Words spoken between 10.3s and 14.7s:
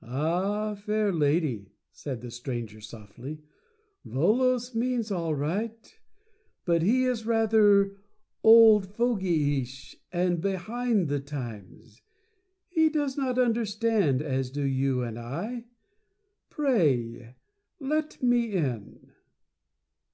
behind the times. He does not 'Understand,' as do